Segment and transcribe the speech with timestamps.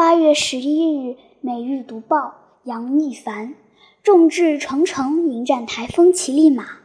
[0.00, 1.10] 八月十一日，
[1.42, 2.16] 《每日读报》
[2.64, 3.54] 杨一凡：
[4.02, 6.78] 众志成城迎战台风奇力马。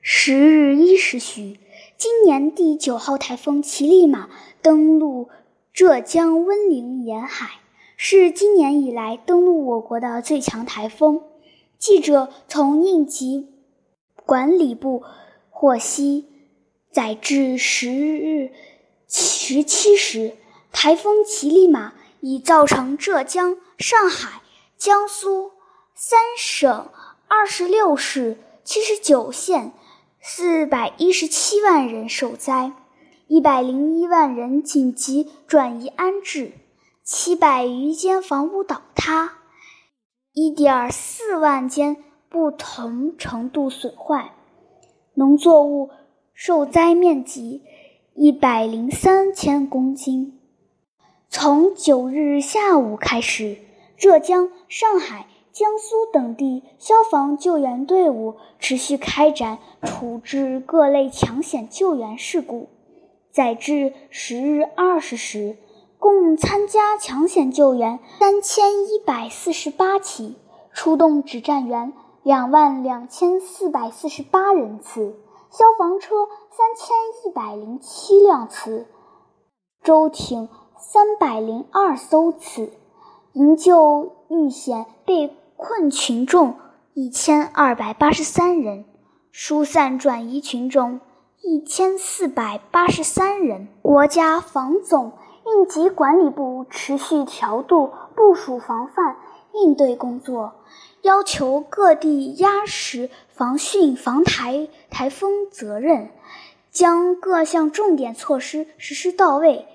[0.00, 1.58] 十日一时许，
[1.96, 4.30] 今年第九号台风奇力马
[4.62, 5.30] 登陆
[5.72, 7.58] 浙江温岭沿海，
[7.96, 11.20] 是今年以来登陆我国的最强台风。
[11.76, 13.48] 记者从应急
[14.24, 15.02] 管理部
[15.50, 16.26] 获悉，
[16.92, 18.52] 载至十日
[19.08, 20.34] 十七时，
[20.70, 21.94] 台风奇力马。
[22.20, 24.40] 已造成浙江、上海、
[24.76, 25.52] 江苏
[25.94, 26.88] 三省
[27.26, 29.72] 二十六市七十九县
[30.20, 32.72] 四百一十七万人受灾，
[33.26, 36.52] 一百零一万人紧急转移安置，
[37.04, 39.38] 七百余间房屋倒塌，
[40.32, 41.96] 一点四万间
[42.28, 44.32] 不同程度损坏，
[45.14, 45.90] 农作物
[46.34, 47.62] 受灾面积
[48.14, 50.37] 一百零三千公顷。
[51.30, 53.58] 从九日下午开始，
[53.98, 62.70] 浙江、上海、江苏等地消防救援队伍持续开展处置各类抢险救援事故。
[63.30, 65.58] 载至十日二十时，
[65.98, 70.34] 共参加抢险救援三千一百四十八起，
[70.72, 75.14] 出动指战员两万两千四百四十八人次，
[75.50, 76.14] 消防车
[76.50, 78.86] 三千一百零七辆次，
[79.82, 80.48] 舟艇。
[80.80, 82.70] 三百零二艘次，
[83.32, 86.54] 营救遇险被困群众
[86.94, 88.84] 一千二百八十三人，
[89.32, 91.00] 疏散转移群众
[91.42, 93.66] 一千四百八十三人。
[93.82, 95.14] 国家防总
[95.46, 99.16] 应急管理部持续调度部署防范
[99.54, 100.52] 应对工作，
[101.02, 106.10] 要求各地压实防汛防台台风责任，
[106.70, 109.66] 将各项重点措施实施到位。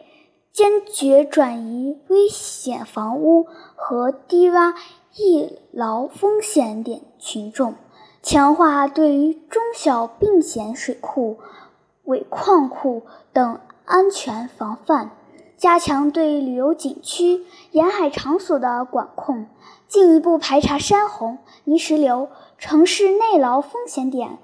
[0.53, 4.75] 坚决转移危险房屋和低洼
[5.15, 7.73] 易涝风险点群众，
[8.21, 11.39] 强化对于中小病险水库、
[12.03, 13.01] 尾矿库
[13.33, 15.09] 等安全防范，
[15.57, 19.47] 加强对旅游景区、沿海场所的管控，
[19.87, 24.37] 进一步排查山洪、泥石流、城市内涝风险点，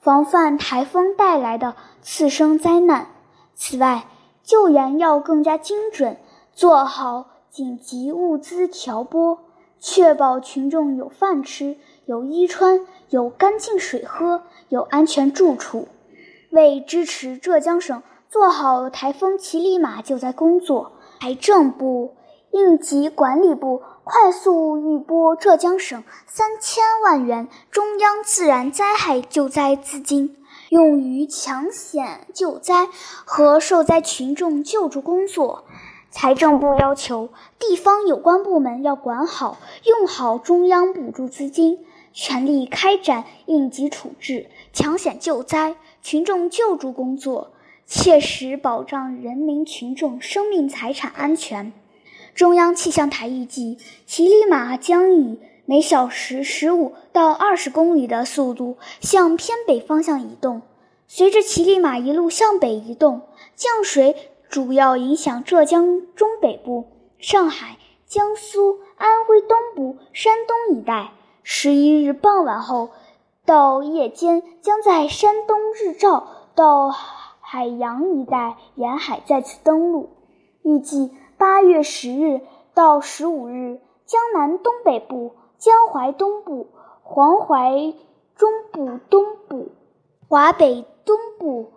[0.00, 3.08] 防范台风带来的次生灾难。
[3.54, 4.06] 此外，
[4.42, 6.16] 救援要更加精准，
[6.52, 9.38] 做好紧急物资调拨，
[9.78, 15.88] 确保群众有饭吃、有衣穿、有干净水喝、有安全住处。
[16.50, 22.16] 为支持浙江省做好台风奇力马救灾工作，财政部、
[22.50, 30.36] 应急管理部快速预拨浙江省三千万元中央自然灾害救灾资金。
[30.70, 32.88] 用于抢险救灾
[33.24, 35.64] 和受灾群众救助工作。
[36.12, 41.80] 财政部要求地方有关部门要管好、用好中央补助资金，
[42.12, 47.50] 全力开展应急处置、抢险救灾、群众救助工作，
[47.84, 51.72] 切实保障人民群众生命财产安全。
[52.32, 53.76] 中央气象台预计，
[54.06, 60.62] 奇里马将以每小时十五到二十公里的速度向偏北方向移动。
[61.06, 63.20] 随着奇力马一路向北移动，
[63.54, 64.16] 降水
[64.48, 66.86] 主要影响浙江中北部、
[67.20, 71.12] 上海、江苏、安徽东部、山东一带。
[71.44, 72.90] 十一日傍晚后
[73.46, 76.26] 到夜间，将在山东日照
[76.56, 80.10] 到海洋一带沿海再次登陆。
[80.64, 82.40] 预计八月十日
[82.74, 85.36] 到十五日，江南东北部。
[85.60, 86.68] 江淮东部、
[87.02, 87.92] 黄淮
[88.34, 89.72] 中部东部、
[90.26, 91.70] 华北东部、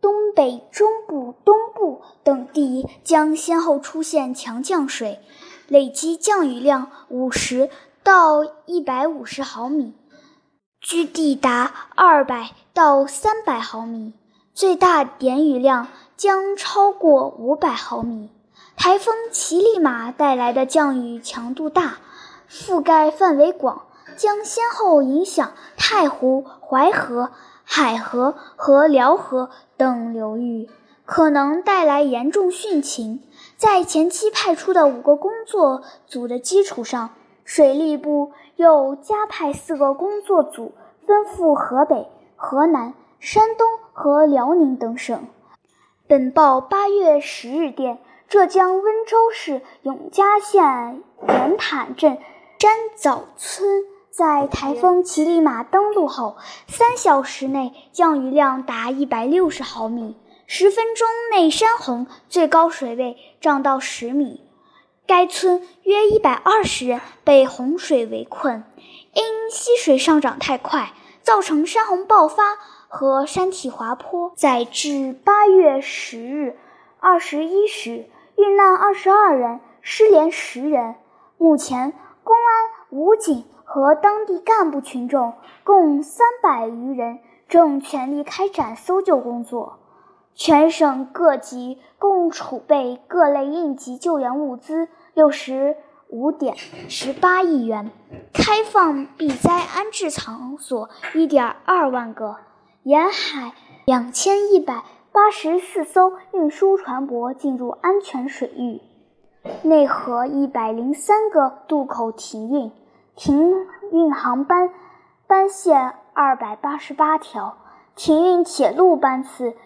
[0.00, 5.20] 东北中部东部等地将先后出现强降水，
[5.66, 7.68] 累计降雨量五十
[8.02, 9.92] 到一百五十毫米，
[10.80, 14.14] 居地达二百到三百毫米，
[14.54, 18.30] 最大点雨量将超过五百毫米。
[18.74, 21.98] 台风奇力马带来的降雨强度大。
[22.50, 23.82] 覆盖范围广，
[24.16, 27.30] 将先后影响太湖、淮河、
[27.62, 30.70] 海河和辽河等流域，
[31.04, 33.22] 可能带来严重汛情。
[33.56, 37.10] 在前期派出的五个工作组的基础上，
[37.44, 40.72] 水利部又加派四个工作组，
[41.06, 45.26] 分赴河北、河南、山东和辽宁等省。
[46.06, 52.16] 本报八月十日电，浙江温州市永嘉县圆坦镇。
[52.60, 60.16] 山枣村在台风奇里马登陆后，三小时内降雨量达一百六十毫米，
[60.48, 64.44] 十分钟内山洪最高水位涨到十米。
[65.06, 68.64] 该村约一百二十人被洪水围困，
[69.14, 69.22] 因
[69.52, 72.56] 溪水上涨太快，造成山洪爆发
[72.88, 74.32] 和山体滑坡。
[74.34, 76.58] 在至八月十日
[76.98, 80.96] 二十一时，遇难二十二人，失联十人。
[81.40, 81.92] 目前，
[82.90, 87.18] 武警和当地干部群众共三百余人
[87.48, 89.78] 正全力开展搜救工作。
[90.34, 95.76] 全省各级共储备各类应急救援物资六十
[96.08, 97.90] 五点十八亿元，
[98.32, 102.36] 开放避灾安置场所一点二万个，
[102.84, 103.52] 沿海
[103.84, 108.80] 两千一百八十四艘运输船舶进入安全水域，
[109.62, 112.70] 内河一百零三个渡口停运，
[113.18, 114.70] 停运航班
[115.26, 117.56] 班线二百八十八条，
[117.96, 119.56] 停运铁路班次。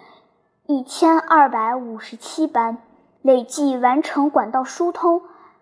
[0.66, 2.78] 一千二百五十七班，
[3.20, 5.20] 累计完成管道疏通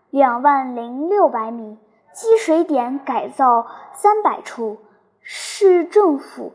[0.08, 1.78] 两万零六百米，
[2.12, 4.78] 积水点改造三百处，
[5.20, 6.52] 市政府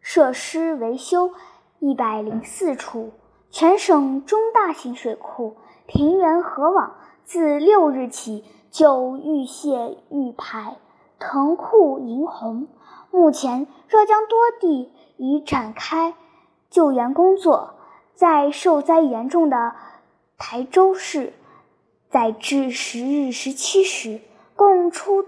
[0.00, 1.32] 设施维修
[1.78, 3.12] 一百零四处。
[3.50, 6.94] 全省中大型水库平原河网
[7.24, 10.76] 自六日起就预泄预排，
[11.18, 12.68] 腾库银洪。
[13.10, 16.14] 目前，浙江多地已展开
[16.70, 17.74] 救援工作。
[18.14, 19.74] 在受灾严重的
[20.36, 21.32] 台州市，
[22.10, 24.20] 在至十日十七时，
[24.54, 25.24] 共出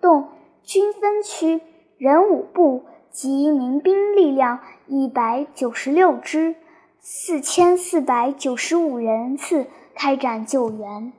[0.00, 0.28] 动
[0.64, 1.60] 军分区、
[1.98, 4.58] 人武部及民兵力量
[4.88, 6.56] 一百九十六支，
[6.98, 11.12] 四千四百九十五人次开展救援。